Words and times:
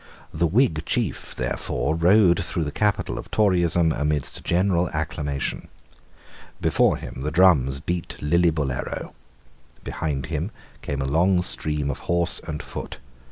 The 0.33 0.47
Whig 0.47 0.83
chief, 0.83 1.35
therefore, 1.35 1.93
rode 1.93 2.43
through 2.43 2.63
the 2.63 2.71
capital 2.71 3.19
of 3.19 3.29
Toryism 3.29 3.91
amidst 3.91 4.43
general 4.43 4.89
acclamation. 4.93 5.67
Before 6.59 6.97
him 6.97 7.21
the 7.21 7.29
drums 7.29 7.79
beat 7.79 8.17
Lillibullero. 8.19 9.13
Behind 9.83 10.25
him 10.25 10.49
came 10.81 11.03
a 11.03 11.05
long 11.05 11.43
stream 11.43 11.91
of 11.91 11.99
horse 12.09 12.41
and 12.47 12.63
foot. 12.63 12.97